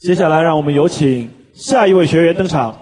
[0.00, 2.74] 接下来，让我们有请下一位学员登场。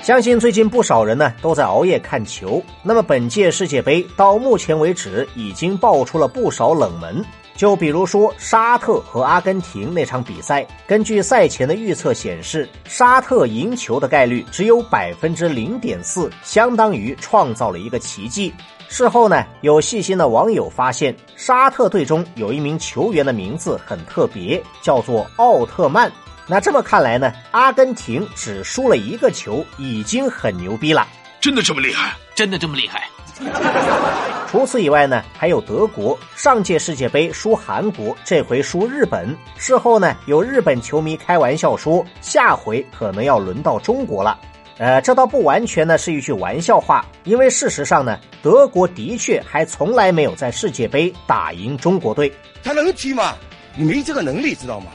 [0.00, 2.62] 相信最近不少人呢都在熬夜看球。
[2.82, 7.22] 那么本届世界杯到目前为止已经爆出了不少冷门，
[7.60, 18.50] 就比如说沙特和阿根廷那场比赛，根据赛前的预测显示，沙特赢球的概率只有百分之零点四，相当于创造了一个奇迹。
[18.88, 26.10] 事后呢，有细心的网友发现，沙特队中有一名球员的名字很特别，叫做奥特曼。
[26.46, 31.06] 那这么看来呢，阿根廷只输了一个球，已经很牛逼了。
[31.42, 32.16] 真的这么厉害？
[32.34, 33.06] 真的这么厉害？
[34.50, 39.36] 除此以外呢，还有德国，上届世界杯输韩国，这回输日本。
[39.56, 44.38] 事后呢，有日本球迷开玩笑说，下回可能要轮到中国了。
[44.78, 52.32] 呃，这倒不完全呢是一句玩笑话，因为事实上呢，德国的确还从来没有在世界杯打赢中国队。
[52.64, 53.34] 他能踢吗？
[53.76, 54.86] 你没这个能力，知道吗？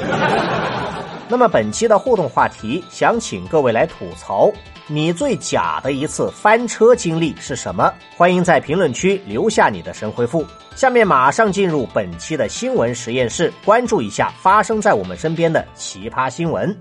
[1.28, 4.50] 那么本期的互动话题，想请各位来吐槽
[4.88, 7.92] 你最假的一次翻车经历是什么？
[8.16, 10.44] 欢迎在评论区留下你的神回复。
[10.74, 16.76] 下面马上进入本期的新闻实验室，关注一下发生在我们身边的奇葩新闻。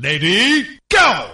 [0.00, 1.24] Lady Go！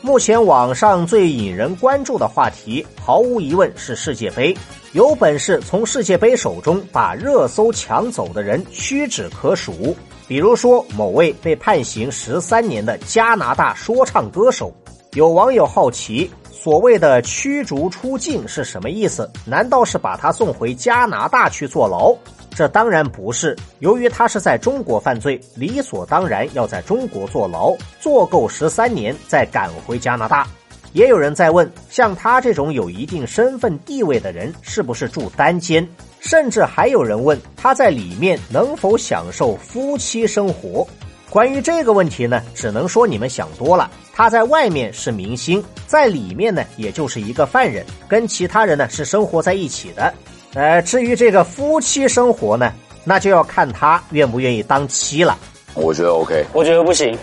[0.00, 4.56] 目前网上最引人关注的话题，毫无疑问是世界杯。
[4.92, 9.96] 有本事从世界杯手中把热搜抢走的人屈指可数，
[10.26, 14.72] 比如说某位被判刑十三年的加拿大说唱歌手。
[15.12, 19.30] 有网友好奇，所谓的驱逐出境是什么意思？
[19.44, 22.12] 难道是把他送回加拿大去坐牢？
[22.50, 30.46] 这当然不是，由于他是在中国犯罪，理所当然要在中国坐牢，坐够十三年再赶回加拿大。
[30.94, 35.86] 也有人在问，像他这种有一定身份地位的人，是不是住单间？
[36.20, 40.86] 甚至还有人问他在里面能否享受夫妻生活？
[41.28, 43.90] 关于这个问题呢，只能说你们想多了。
[44.14, 50.14] 他在外面是明星，在里面呢，也就是一个犯人，跟其他人呢是生活在一起的。
[50.54, 52.72] 呃，至于这个夫妻生活呢，
[53.02, 55.36] 那就要看他愿不愿意当妻了。
[55.74, 57.18] 我觉得 OK，我觉得不行。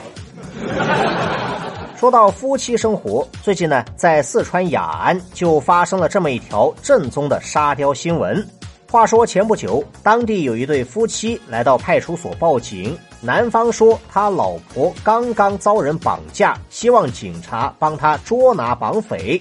[2.02, 8.44] 说到夫妻生活，最近呢，在四川雅安就发生了这么一条正宗的沙雕新闻。
[8.90, 19.40] 话说前不久，当地有一对夫妻来到派出所报警，男方说他老婆刚刚遭人绑架，希望警察帮他捉拿绑匪。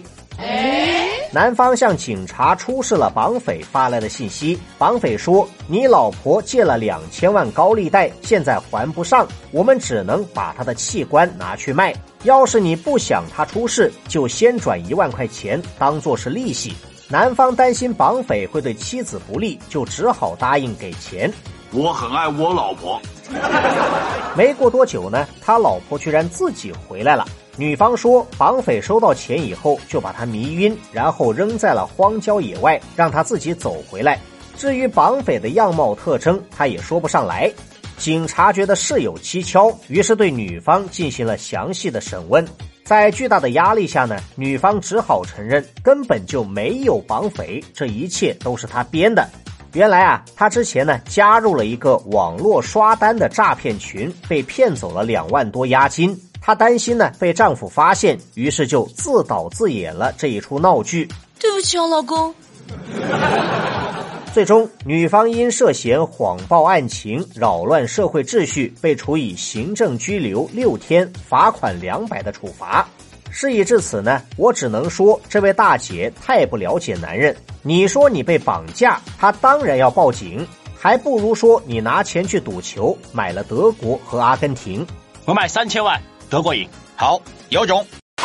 [1.33, 11.95] 男方向警察出示了绑匪发来的信息，绑匪说：“你老婆借了两千万高利贷，现在还不上，我们只能把她的器官拿去卖。
[12.25, 16.75] 要是你不想她出事，就先转一万块钱当做是利息。”
[17.09, 21.33] 男方担心绑匪会对妻子不利，就只好答应给钱。
[21.73, 23.01] 我很爱我老婆。
[24.37, 27.25] 没过多久呢，他老婆居然自己回来了。
[27.57, 34.19] 女方说，绑匪收到钱以后就把他迷晕，然后扔在了荒郊野外，让他自己走回来。
[34.57, 37.51] 至于绑匪的样貌特征，他也说不上来。
[37.99, 42.47] 警察觉得事有蹊跷，于是对女方进行了详细的审问。
[42.83, 49.29] 在巨大的压力下呢，女方只好承认根本就没有绑匪，这一切都是她编的。
[49.75, 56.19] 原来啊，她之前呢加入了一个网络刷单的诈骗群，被骗走了两万多押金。
[56.41, 61.09] 她担心呢被丈夫发现，于是就自导自演了这一出闹剧。
[61.39, 62.35] 对不起啊，老公。
[64.33, 72.89] 最终，女方因涉嫌谎报案情、扰乱社会秩序，被处以行政拘留六天、罚款两百的处罚。
[73.29, 77.37] 事已至此呢，我只能说，这位大姐太不了解男人。
[77.63, 80.47] 你说你被绑架，她当然要报警，
[80.79, 84.87] 还不如说你拿钱去赌球，买了德国和阿根廷。
[85.25, 86.01] 我买三千万。
[86.31, 87.85] 德国赢，好，有种。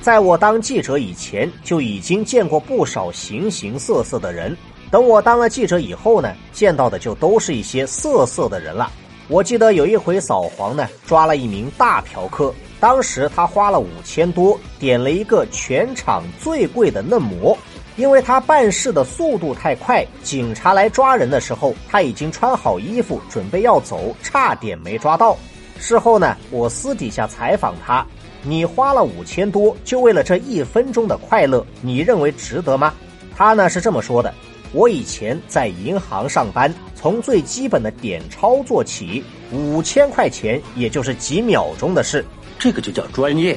[0.00, 4.56] 在我当记者以前，就已经见过不少形形色色的人。
[4.88, 8.88] 等我当了记者以后呢，见到的就都是一些色色的人了。
[9.26, 17.58] 我记得有一回扫黄呢，抓了一名大嫖客，当时他花了五千多，点了一个全场最贵的嫩模。
[17.96, 25.36] 因为他办事的速度太快，警察来抓人的时候，他已经穿好衣服准备要走，差点没抓到。
[25.78, 28.04] 事后呢，我私底下采访他
[28.42, 32.92] ：“你花了五千多，就为了这一分钟的快乐，你认为值得吗？”
[33.36, 34.32] 他呢是这么说的
[34.72, 42.24] ：“我以前在银行上班，从最基本的点钞做起，五千块钱也就是几秒钟的事。
[42.58, 43.56] 这个就叫专业。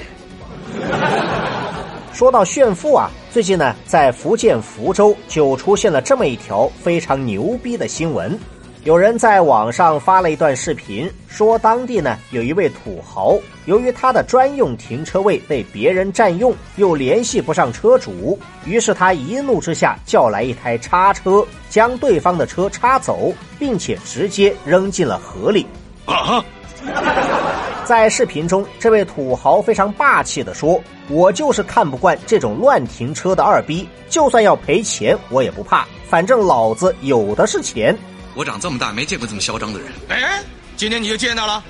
[2.18, 8.36] 说到炫富啊，最近呢，在福建福州就出现了这么一条非常牛逼的新闻。
[8.86, 25.68] 有人在网上发了一段视频，说当地呢有一位土豪，由于他的专用停车位被别人占用，又联系不上车主，于是他一怒之下叫来一台叉车，将对方的车叉走，并且直接扔进了河里。
[26.06, 26.44] 啊！
[27.88, 37.98] 在视频中，这位土豪非常霸气地说：“我就是看不惯这种乱停车的二逼，就算要赔钱我也不怕，反正老子有的是钱。”
[38.36, 39.88] 我长这么大没见过这么嚣张的人。
[40.10, 40.44] 哎，
[40.76, 41.64] 今天你就见到了。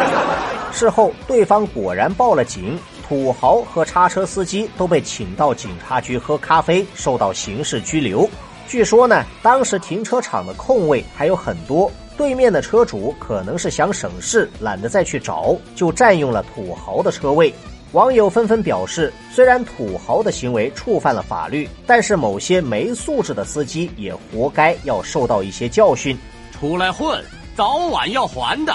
[0.74, 2.78] 事后，对方果然报了警，
[3.08, 8.28] 土豪和叉车司机都被请到警察局喝咖啡，受到刑事拘留。
[8.68, 11.90] 据说呢，当时停车场的空位还有很多。
[12.16, 17.52] 对面的车主可能是想省事，懒得再去找，就占用了土豪的车位。
[17.92, 26.16] 网友纷纷表示，虽然土豪的行为触犯了法律，但是某些没素质的司机也活该要受到一些教训。
[26.52, 27.22] 出来混，
[27.54, 28.74] 早晚要还的。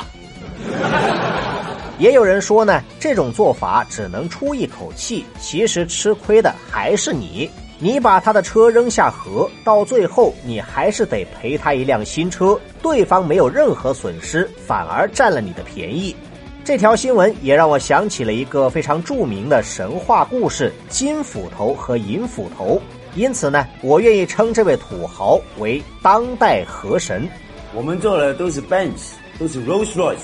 [1.99, 7.49] 也有人说呢，这种做法只能出一口气，其实吃亏的还是你。
[7.83, 16.16] 你把他的车扔下河，到最后你还是得赔他一辆新车，对方没有任何损失，反而占了你的便宜。
[16.63, 22.80] 这条新闻也让我想起了一个非常著名的神话故事——金斧头和银斧头。
[23.16, 27.27] 因此呢，我愿意称这位土豪为当代河神。
[27.74, 30.18] 我们坐的都是 Benz，都是 Rolls Royce，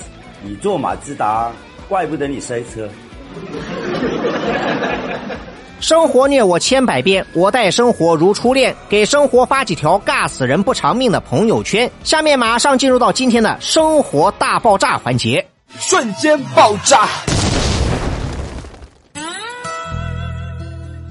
[0.44, 1.50] 你坐马自达，
[1.88, 2.88] 怪不得你摔车。
[5.80, 8.74] 生活虐我千百遍，我待生活如初恋。
[8.88, 11.88] 给生活发几条尬死人不偿命的朋友圈。
[12.02, 15.46] 下面马上进入到今天的生活大爆炸环节，
[15.78, 17.08] 瞬间爆炸。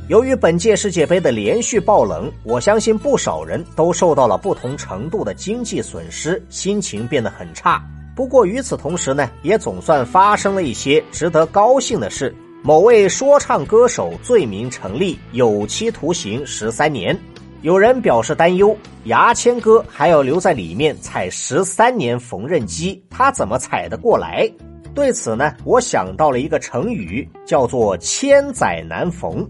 [0.10, 7.82] 由于本届世界杯的连续爆冷，我相信不少人都受到了不同程度的经济损失，心情变得很差。
[8.16, 12.36] 不过与此同时呢，也总算发生了一些值得高兴的事。
[12.68, 17.18] 某位说唱歌手罪名成立，有期徒刑十三年。
[17.62, 18.76] 有人表示担忧，
[19.06, 24.52] 牙签哥还要留在里面踩十三年缝纫机，他怎么踩得过来？
[24.94, 29.50] 对此呢，我想到了一个成语，叫做“千载难逢”。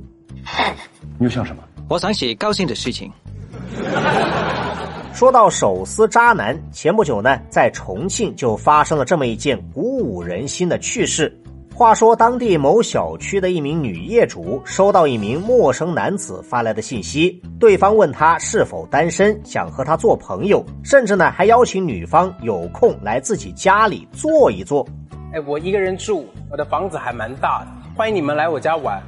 [1.17, 1.63] 你又想什么？
[1.89, 3.11] 我想写高兴的事情。
[5.11, 11.35] 说到手撕渣男，前不久呢，在重庆就发生了这么一件鼓舞人心的趣事。
[11.77, 24.83] 话说，当地某小区的一名女业主收到一名陌生男子发来的信息，对方问他是否单身，想和他做朋友，甚至呢还邀请女方有空来自己家里坐一坐。
[25.31, 28.99] 哎，我一个人住，我的房子还蛮大的，欢迎你们来我家玩。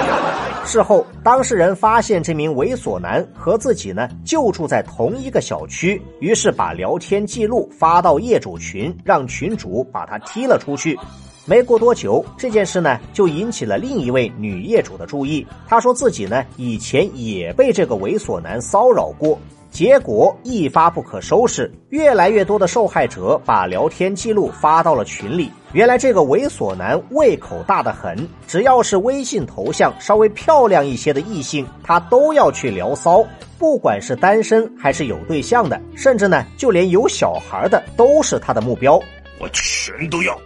[0.66, 10.98] 事后，当事人发现这名猥琐男和自己呢就住在同一个小区，于是把聊天记录发到业主群，让群主把他踢了出去。
[11.46, 15.46] 没过多久，这件事呢就引起了另一位女业主的注意。
[15.68, 19.38] 她说自己呢以前也被这个猥琐男骚扰过，
[19.70, 25.50] 结果一发不可收拾，越来越多的受害者把聊天记录发到了群里。
[25.74, 33.22] 原来这个猥琐男胃口大得很，只要是微信头像稍微漂亮一些的异性，他都要去聊骚，
[33.58, 38.98] 不管是单身还是有对象的，甚至呢就连有小孩的都是他的目标。
[39.40, 40.38] 我全都要。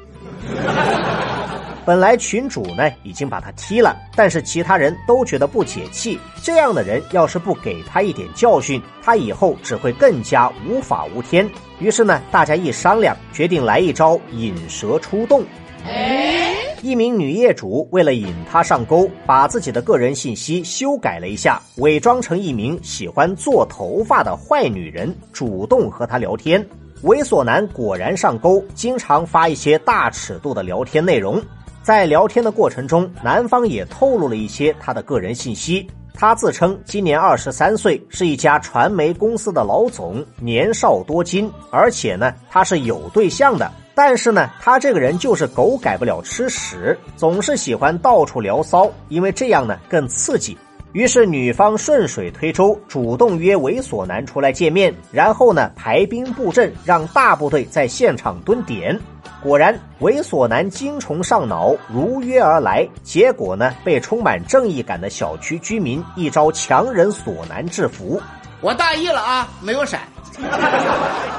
[1.84, 6.18] 本来群主呢已经把他踢了，但是其他人都觉得不解气。
[6.42, 11.48] 这样的人要是不给他一点教训，他以后只会更加无法无天。
[11.78, 15.42] 于是呢，大家一商量，决定来一招引蛇出洞。
[16.82, 26.64] 一名女业主为了引他上钩，把自己的个人信息修改了一下，伪装成一名喜欢做头发的坏女人，主动和他聊天。
[27.04, 31.40] 猥琐男果然上钩，经常发一些大尺度的聊天内容。
[31.80, 35.88] 在聊天的过程中，男方也透露了一些他的个人信息。
[36.12, 43.70] 他自称今年二十三岁，是一家传媒公司的老总，年少多金，而且呢，他是有对象的。
[43.94, 50.58] 但是呢，他这个人就是狗改不了吃屎，总是喜欢到处聊骚，因为这样呢更刺激。
[50.98, 58.98] 于是女方顺水推舟，主动约猥琐男出来见面，然后呢排兵布阵，让大部队在现场蹲点。
[59.40, 62.84] 果然，猥琐男精虫上脑，如约而来。
[63.04, 68.20] 结果呢被充满正义感的小区居民一招强人所难制服。
[68.60, 70.00] 我大意了啊，没有闪。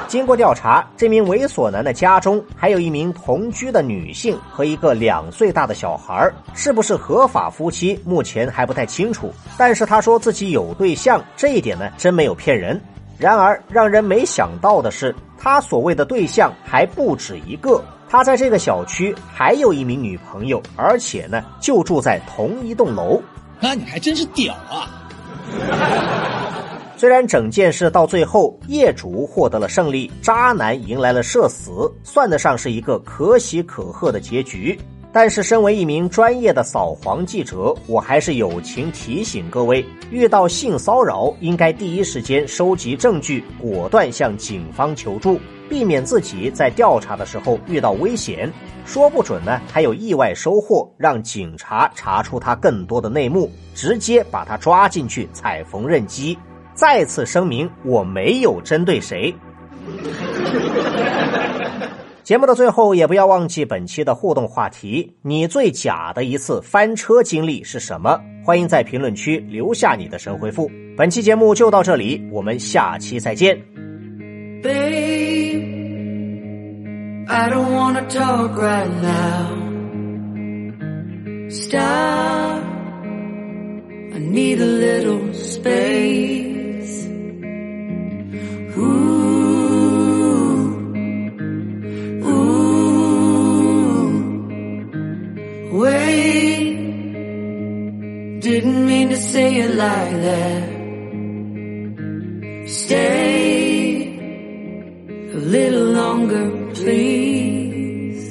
[0.10, 9.32] 经过调查，这名猥琐男的家中还有一名同居的女性和一个两岁大的小孩，是不是合法夫妻，目前还不太清楚。
[9.56, 12.82] 但是他说自己有对象，这一点呢，真没有骗人。
[13.20, 17.80] 然而，让人没想到的是，他所谓的对象还不止一个。
[18.10, 23.22] 他在这个小区还有一名女朋友，而且呢，就住在同一栋楼。
[23.60, 24.90] 那你还真是屌啊！
[27.00, 34.78] 虽然整件事到最后业主获得了胜利，渣男迎来了社死，算得上是一个可喜可贺的结局。
[35.14, 45.40] 但是，身为一名专业的扫黄记者，我还是友情提醒各位：遇到性骚扰，应该第一时间收集证据，果断向警方求助，
[45.70, 48.52] 避免自己在调查的时候遇到危险。
[48.86, 56.38] 说不准呢，还有意外收获，让警察查出他更多的内幕，直接把他抓进去踩缝纫机。
[56.80, 59.36] 再次声明，我没有针对谁。
[62.24, 68.18] 节目的最后，也不要忘记本期的互动话题：你最假的一次翻车经历是什么？
[68.46, 70.72] 欢迎在评论区留下你的神回复。
[70.96, 73.62] 本期节目就到这里，我们下期再见。
[84.22, 85.29] Didn't
[102.68, 104.18] Stay
[105.34, 108.24] a little longer, please.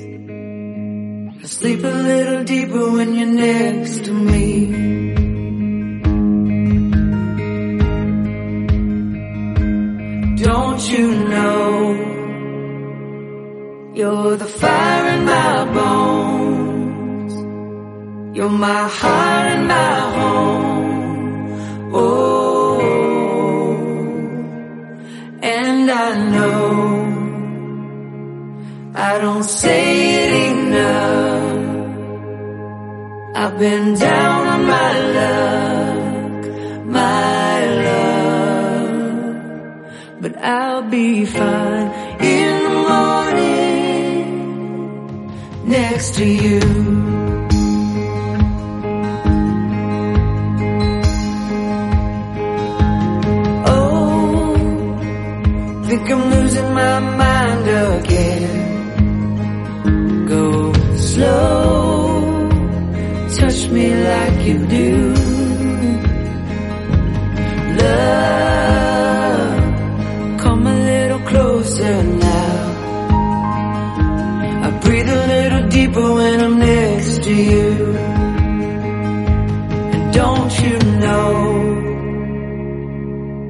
[1.42, 4.66] I sleep a little deeper when you're next to me.
[10.44, 11.70] Don't you know
[13.94, 17.34] you're the fire in my bones?
[18.36, 20.37] You're my heart and my home.
[33.58, 36.46] I've been down on my luck,
[36.86, 39.34] my love,
[40.20, 44.14] but I'll be fine in the morning
[45.64, 46.60] next to you.
[53.66, 54.54] Oh
[55.88, 57.17] think I'm losing my mind
[64.56, 65.14] do.
[67.80, 69.58] Love,
[70.40, 72.56] come a little closer now.
[74.66, 77.96] I breathe a little deeper when I'm next to you.
[79.92, 81.24] And don't you know,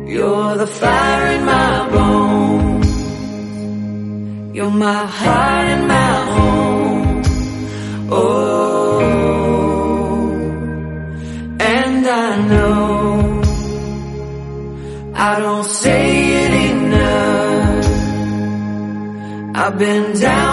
[0.08, 2.88] you're the fire in my bones.
[4.56, 5.87] You're my heart and my
[19.78, 20.47] been down